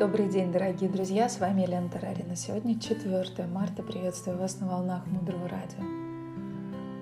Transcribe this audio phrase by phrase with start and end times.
[0.00, 2.34] Добрый день, дорогие друзья, с вами Елена Тарарина.
[2.34, 5.84] Сегодня 4 марта, приветствую вас на волнах Мудрого Радио.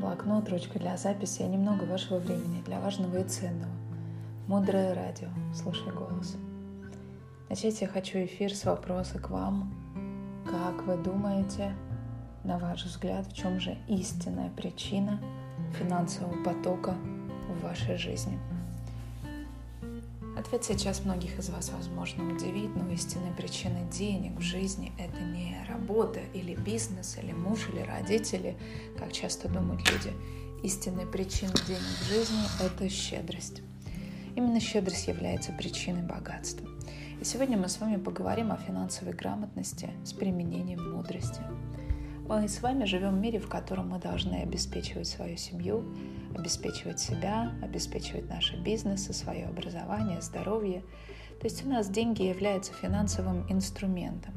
[0.01, 3.71] Блокнот, ручка для записи и немного вашего времени для важного и ценного.
[4.49, 6.37] Мудрое Радио, слушай голос.
[7.49, 9.73] Начать я хочу эфир с вопроса к вам.
[10.45, 11.77] Как вы думаете,
[12.43, 15.21] на ваш взгляд, в чем же истинная причина
[15.79, 16.97] финансового потока
[17.49, 18.41] в вашей жизни?
[20.39, 25.57] Ответ сейчас многих из вас, возможно, удивит, но истинная причина денег в жизни– это не
[25.69, 28.57] работа или бизнес, или муж, или родители,
[28.97, 30.13] как часто думают люди.
[30.63, 33.63] Истинная причина денег в жизни– это щедрость.
[34.37, 36.69] Именно щедрость является причиной богатства.
[37.21, 41.41] И сегодня мы с вами поговорим о финансовой грамотности с применением мудрости.
[42.29, 45.83] Мы с вами живем в мире, в котором мы должны обеспечивать свою семью,
[46.37, 50.83] обеспечивать себя, обеспечивать наши бизнесы, свое образование, здоровье.
[51.41, 54.35] То есть у нас деньги являются финансовым инструментом.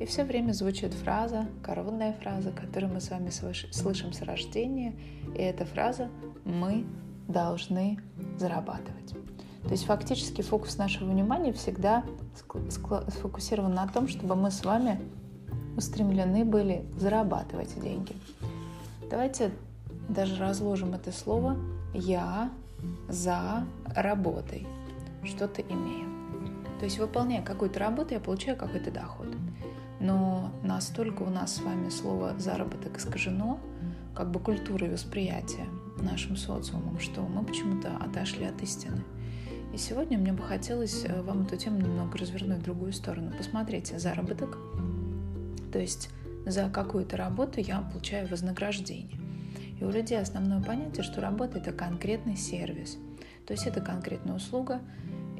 [0.00, 4.96] И все время звучит фраза, коронная фраза, которую мы с вами слышим с рождения.
[5.36, 6.08] И эта фраза
[6.44, 6.84] «мы
[7.28, 8.00] должны
[8.38, 9.14] зарабатывать».
[9.62, 12.02] То есть фактически фокус нашего внимания всегда
[12.70, 15.00] сфокусирован на том, чтобы мы с вами
[15.76, 18.14] устремлены были зарабатывать деньги.
[19.10, 19.50] Давайте
[20.08, 21.56] даже разложим это слово
[21.94, 22.50] «я
[23.08, 24.66] за работой».
[25.24, 26.08] Что-то имею.
[26.78, 29.28] То есть, выполняя какую-то работу, я получаю какой-то доход.
[30.00, 33.60] Но настолько у нас с вами слово «заработок» искажено,
[34.14, 35.66] как бы культурой восприятия
[36.00, 39.02] нашим социумом, что мы почему-то отошли от истины.
[39.74, 43.32] И сегодня мне бы хотелось э, вам эту тему немного развернуть в другую сторону.
[43.36, 44.58] Посмотрите, заработок,
[45.72, 46.10] то есть
[46.46, 49.18] за какую-то работу я получаю вознаграждение.
[49.80, 52.98] И у людей основное понятие, что работа– это конкретный сервис.
[53.46, 54.80] То есть это конкретная услуга,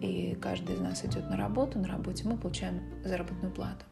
[0.00, 3.84] и каждый из нас идет на работу, на работе мы получаем заработную плату.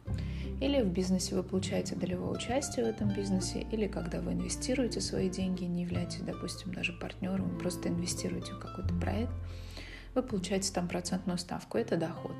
[0.59, 5.29] Или в бизнесе вы получаете долевое участие в этом бизнесе, или когда вы инвестируете свои
[5.29, 9.31] деньги, не являетесь, допустим, даже партнером, просто инвестируете в какой-то проект,
[10.15, 12.35] вы получаете там процентную ставку, это доход.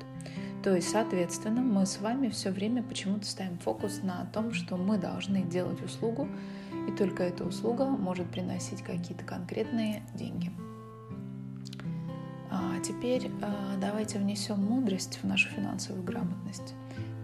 [0.62, 4.98] То есть, соответственно, мы с вами все время почему-то ставим фокус на том, что мы
[4.98, 6.28] должны делать услугу,
[6.86, 10.50] и только эта услуга может приносить какие-то конкретные деньги.
[12.50, 16.74] А теперь а, давайте внесем мудрость в нашу финансовую грамотность.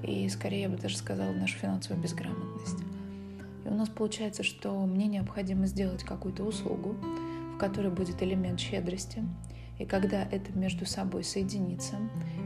[0.03, 2.79] И скорее я бы даже сказала, в нашу финансовую безграмотность.
[3.65, 6.97] И у нас получается, что мне необходимо сделать какую-то услугу,
[7.55, 9.25] в которой будет элемент щедрости.
[9.79, 11.97] И когда это между собой соединится,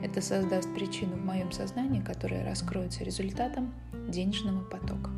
[0.02, 3.72] это создаст причину в моем сознании, которая раскроется результатом
[4.08, 5.10] денежного потока.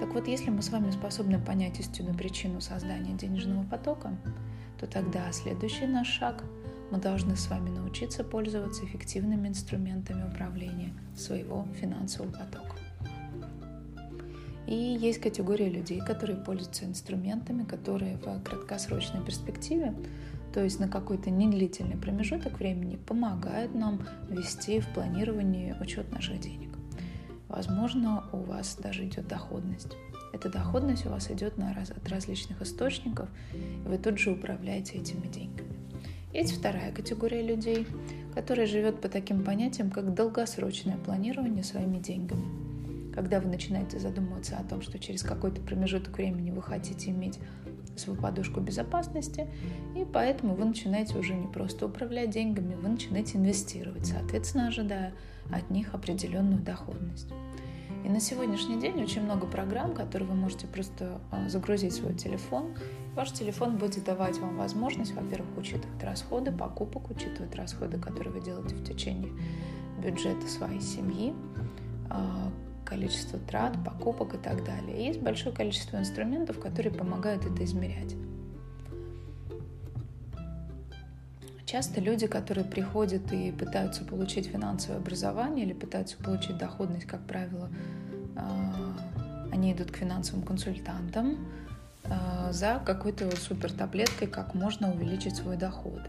[0.00, 4.16] Так вот, если мы с вами способны понять истинную причину создания денежного потока,
[4.78, 6.44] то тогда следующий наш шаг–
[6.90, 12.76] мы должны с вами научиться пользоваться эффективными инструментами управления своего финансового потока.
[14.66, 19.94] И есть категория людей, которые пользуются инструментами, которые в краткосрочной перспективе,
[20.52, 26.70] то есть на какой-то недлительный промежуток времени, помогают нам вести в планировании учет наших денег.
[27.48, 29.96] Возможно, у вас даже идет доходность.
[30.32, 34.98] Эта доходность у вас идет на раз, от различных источников, и вы тут же управляете
[34.98, 35.78] этими деньгами.
[36.32, 37.86] Есть вторая категория людей,
[38.34, 43.12] которая живет по таким понятиям, как долгосрочное планирование своими деньгами.
[43.14, 47.38] Когда вы начинаете задумываться о том, что через какой-то промежуток времени вы хотите иметь
[47.98, 49.48] свою подушку безопасности,
[49.96, 55.14] и поэтому вы начинаете уже не просто управлять деньгами, вы начинаете инвестировать, соответственно, ожидая
[55.50, 57.28] от них определенную доходность.
[58.04, 62.14] И на сегодняшний день очень много программ, которые вы можете просто а, загрузить в свой
[62.14, 62.74] телефон.
[63.14, 68.76] Ваш телефон будет давать вам возможность, во-первых, учитывать расходы покупок, учитывать расходы, которые вы делаете
[68.76, 69.32] в течение
[70.02, 71.34] бюджета своей семьи,
[72.08, 72.52] а,
[72.88, 74.98] количество трат, покупок и так далее.
[74.98, 78.14] И есть большое количество инструментов, которые помогают это измерять.
[81.66, 87.68] Часто люди, которые приходят и пытаются получить финансовое образование или пытаются получить доходность, как правило,
[88.36, 88.96] а,
[89.52, 91.36] они идут к финансовым консультантам
[92.04, 96.00] а, за какой-то супер таблеткой, как можно увеличить свой доход.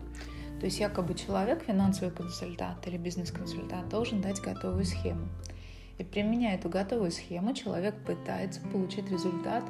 [0.61, 5.27] То есть якобы человек, финансовый консультант или бизнес-консультант, должен дать готовую схему.
[5.99, 9.63] И применяя эту готовую схему, человек пытается получить результат.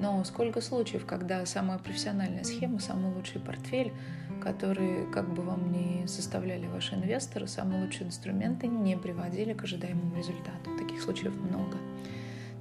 [0.00, 3.92] Но сколько случаев, когда самая профессиональная схема, самый лучший портфель
[4.38, 10.16] которые, как бы вам ни составляли ваши инвесторы, самые лучшие инструменты не приводили к ожидаемому
[10.16, 10.76] результату.
[10.78, 11.76] Таких случаев много.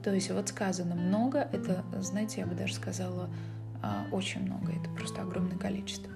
[0.03, 3.29] То есть вот сказано много, это, знаете, я бы даже сказала,
[3.81, 6.11] а, очень много, это просто огромное количество.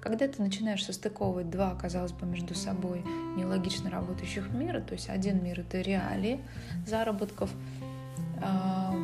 [0.00, 3.04] Когда ты начинаешь состыковывать два, казалось бы, между собой
[3.36, 6.40] нелогично работающих мира, то есть один мир— это реалии
[6.86, 7.50] заработков,
[8.42, 8.94] а,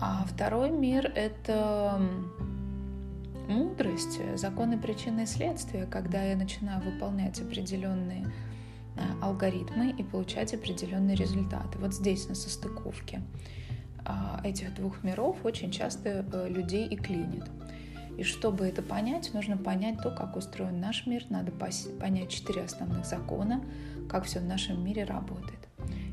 [0.00, 2.00] а второй мир— это
[3.48, 8.26] мудрость, законы причины и следствия, когда я начинаю выполнять определенные
[8.96, 11.78] а, алгоритмы и получать определенные результаты.
[11.78, 13.22] Вот здесь на состыковке
[14.04, 17.44] а, этих двух миров очень часто э, людей и клинит.
[18.18, 23.06] И чтобы это понять, нужно понять то, как устроен наш мир, надо понять четыре основных
[23.06, 23.64] закона,
[24.08, 25.60] как все в нашем мире работает.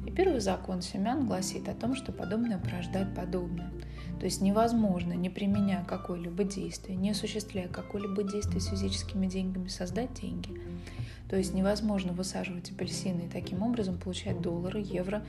[0.06, 3.72] И первый закон семян гласит о том, что подобное порождает подобное.
[4.20, 10.14] То есть невозможно, не применяя какое-либо действие, не осуществляя какое-либо действие с физическими деньгами, создать
[10.14, 10.62] деньги.
[11.28, 15.26] То есть невозможно высаживать апельсины и таким образом получать доллары, евро,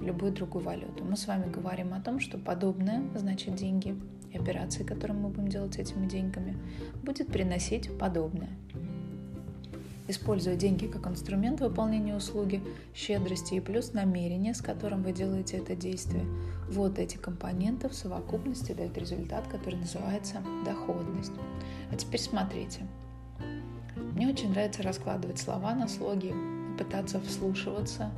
[0.00, 1.04] любую другую валюту.
[1.04, 3.96] Мы с вами говорим о том, что подобное, значит деньги
[4.36, 6.56] и операции, которые мы будем делать этими деньгами,
[7.02, 8.50] будет приносить подобное.
[10.08, 12.62] Используя деньги как инструмент выполнения услуги,
[12.94, 16.24] щедрости и плюс намерение, с которым вы делаете это действие,
[16.70, 21.32] вот эти компоненты в совокупности дают результат, который называется доходность.
[21.90, 22.82] А теперь смотрите.
[24.14, 26.32] Мне очень нравится раскладывать слова на слоги,
[26.78, 28.12] пытаться вслушиваться,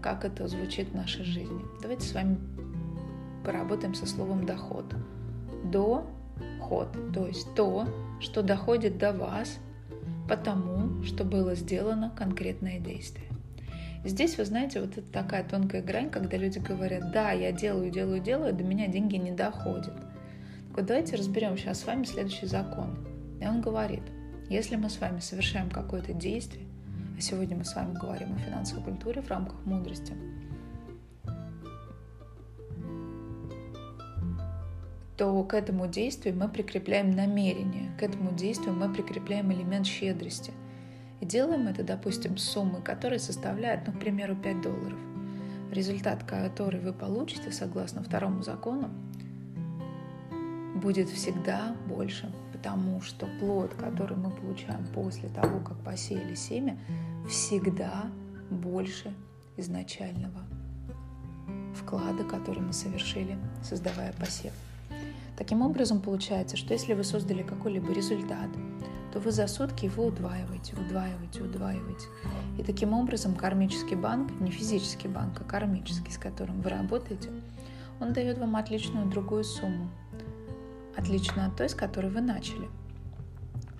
[0.00, 1.62] как это звучит в нашей жизни.
[1.82, 2.38] Давайте с вами
[3.44, 4.94] поработаем со словом «доход».
[5.64, 7.86] Доход, то есть то,
[8.20, 9.58] что доходит до вас
[10.28, 13.28] потому, что было сделано конкретное действие.
[14.04, 18.20] Здесь, вы знаете, вот это такая тонкая грань, когда люди говорят, да, я делаю, делаю,
[18.20, 19.94] делаю, до меня деньги не доходят.
[19.94, 22.98] Так вот давайте разберем сейчас с вами следующий закон.
[23.40, 24.02] И он говорит,
[24.50, 26.66] если мы с вами совершаем какое-то действие,
[27.16, 30.12] а сегодня мы с вами говорим о финансовой культуре в рамках мудрости,
[35.16, 40.52] то к этому действию мы прикрепляем намерение, к этому действию мы прикрепляем элемент щедрости.
[41.20, 44.98] И делаем это, допустим, суммы, которая составляет, ну, к примеру, 5 долларов.
[45.70, 48.90] Результат, который вы получите, согласно второму закону,
[50.74, 56.76] будет всегда больше, потому что плод, который мы получаем после того, как посеяли семя,
[57.28, 58.06] всегда
[58.50, 59.14] больше
[59.56, 60.40] изначального
[61.74, 64.52] вклада, который мы совершили, создавая посев.
[65.36, 68.48] Таким образом, получается, что если вы создали какой-либо результат,
[69.12, 72.06] то вы за сутки его удваиваете, удваиваете, удваиваете.
[72.58, 77.30] И таким образом кармический банк, не физический банк, а кармический, с которым вы работаете,
[78.00, 79.88] он дает вам отличную другую сумму,
[80.96, 82.68] отличную от той, с которой вы начали.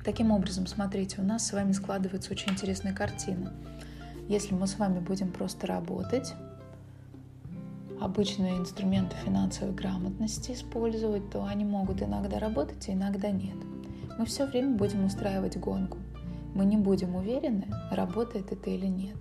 [0.05, 3.55] Таким образом, смотрите, у нас с вами складывается очень интересная картина.
[4.29, 6.35] Если мы с вами будем просто работать,
[8.05, 13.57] обычные инструменты финансовой грамотности использовать, то они могут иногда работать, а иногда нет.
[14.19, 15.99] Мы все время будем устраивать гонку.
[16.55, 19.17] Мы не будем уверены, работает это или нет.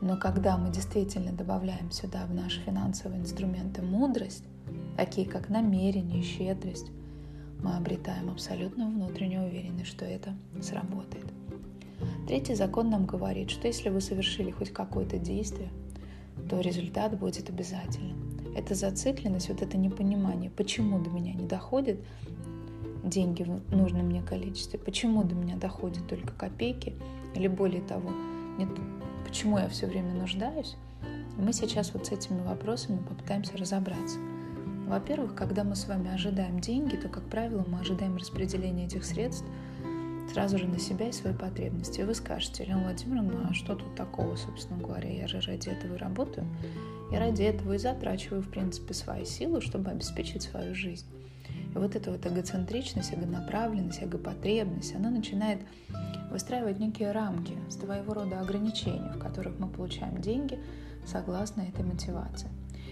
[0.00, 4.44] Но когда мы действительно добавляем сюда в наши финансовые инструменты мудрость,
[4.96, 6.90] такие как намерение, щедрость,
[7.62, 11.26] мы обретаем абсолютную внутреннюю уверенность, что это сработает.
[12.26, 15.70] Третий закон нам говорит, что если вы совершили хоть какое-то действие,
[16.50, 18.12] то результат будет обязательно.
[18.56, 22.00] Это зацикленность, вот это непонимание, почему до меня не доходят
[23.04, 26.94] деньги в нужном мне количестве, почему до меня доходят только копейки,
[27.36, 28.10] или более того,
[28.58, 28.68] нет,
[29.24, 30.74] почему я все время нуждаюсь,
[31.38, 34.18] мы сейчас вот с этими вопросами попытаемся разобраться.
[34.88, 39.46] Во-первых, когда мы с вами ожидаем деньги, то, как правило, мы ожидаем распределения этих средств–
[40.32, 42.00] сразу же на себя и свои потребности.
[42.00, 45.10] И вы скажете, Елена Владимировна, а что тут такого, собственно говоря?
[45.10, 46.46] Я же ради этого и работаю.
[47.10, 51.06] Я ради этого и затрачиваю, в принципе, свои силы, чтобы обеспечить свою жизнь.
[51.74, 55.60] И вот эта вот эгоцентричность, эгонаправленность, эгопотребность, она начинает
[56.30, 60.58] выстраивать некие рамки, своего рода ограничения, в которых мы получаем деньги
[61.06, 62.48] согласно этой мотивации.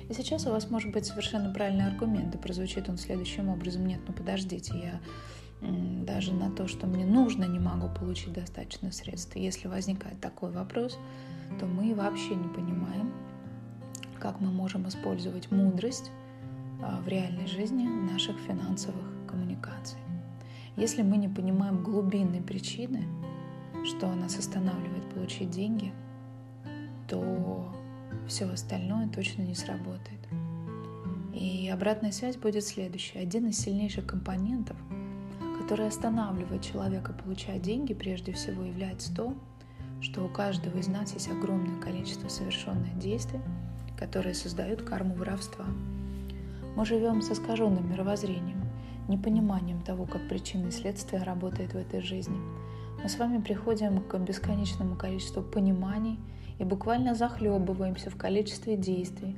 [0.08, 3.86] И сейчас у вас может быть совершенно правильный аргумент, и прозвучит он следующим образом.
[3.86, 5.00] Нет, ну подождите, я
[5.60, 9.36] даже на то, что мне нужно, не могу получить достаточно средств.
[9.36, 10.98] Если возникает такой вопрос,
[11.58, 13.12] то мы вообще не понимаем,
[14.18, 16.10] как мы можем использовать мудрость
[16.82, 19.98] а, в реальной жизни наших финансовых коммуникаций.
[20.76, 23.04] Если мы не понимаем глубинной причины,
[23.84, 25.92] что нас останавливает получить деньги,
[27.08, 27.74] то
[28.28, 30.20] все остальное точно не сработает.
[31.34, 33.20] И обратная связь будет следующая.
[33.20, 34.76] Один из сильнейших компонентов–
[35.68, 39.34] которое останавливает человека получать деньги, прежде всего является то,
[40.00, 43.40] что у каждого из нас есть огромное количество совершенных действий,
[43.98, 45.66] которые создают карму воровства.
[46.74, 48.62] Мы живем с искаженным мировоззрением.
[49.08, 52.38] непониманием того, как причины и следствия работают в этой жизни.
[53.02, 56.18] Мы с вами приходим к бесконечному количеству пониманий
[56.58, 59.36] и буквально захлебываемся в количестве действий,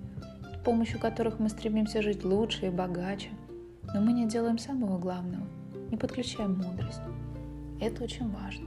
[0.55, 3.31] с помощью которых мы стремимся жить лучше и богаче.
[3.93, 5.45] Но мы не делаем самого главного,
[5.91, 7.01] не подключаем мудрость.
[7.81, 8.67] Это очень важно.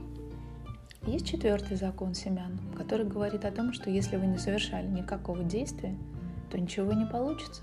[1.06, 5.96] Есть четвертый закон семян, который говорит о том, что если вы не совершали никакого действия,
[6.50, 7.62] то ничего не получится.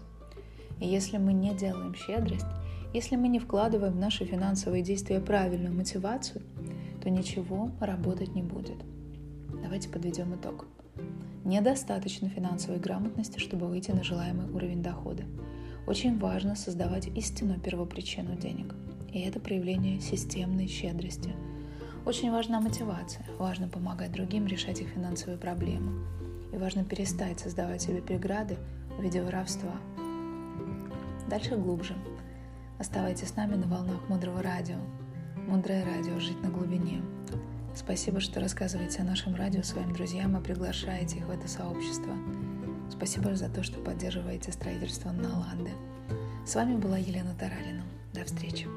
[0.79, 2.45] И если мы не делаем щедрость,
[2.93, 6.43] если мы не вкладываем в наши финансовые действия правильную мотивацию,
[7.01, 8.77] то ничего работать не будет.
[9.63, 10.65] Давайте подведем итог.
[11.43, 15.23] Недостаточно финансовой грамотности, чтобы выйти на желаемый уровень дохода.
[15.87, 18.75] Очень важно создавать истинную первопричину денег.
[19.13, 21.33] И это проявление системной щедрости.
[22.05, 23.25] Очень важна мотивация.
[23.37, 26.05] Важно помогать другим решать их финансовые проблемы.
[26.53, 28.57] И важно перестать создавать себе преграды
[28.97, 29.73] в виде воровства.
[31.29, 31.95] Дальше глубже.
[32.79, 34.77] Оставайтесь с нами на волнах Мудрого Радио.
[35.47, 37.01] Мудрое Радио «Жить на глубине».
[37.75, 42.13] Спасибо, что рассказываете о нашем радио своим друзьям и приглашаете их в это сообщество.
[42.89, 45.71] Спасибо за то, что поддерживаете строительство Наланды.
[46.45, 47.83] С вами была Елена Тарарина.
[48.13, 48.67] До встречи.